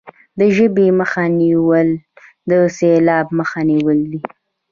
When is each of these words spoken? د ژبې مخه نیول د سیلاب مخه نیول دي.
د 0.39 0.41
ژبې 0.55 0.87
مخه 0.99 1.23
نیول 1.39 1.89
د 2.49 2.51
سیلاب 2.77 3.27
مخه 3.39 3.59
نیول 3.69 3.99
دي. 4.11 4.21